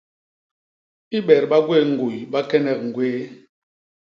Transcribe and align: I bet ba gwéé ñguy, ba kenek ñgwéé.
I 1.17 1.19
bet 1.27 1.43
ba 1.49 1.57
gwéé 1.65 1.81
ñguy, 1.91 2.17
ba 2.31 2.39
kenek 2.49 2.79
ñgwéé. 2.87 3.21